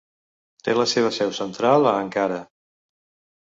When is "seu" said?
1.17-1.33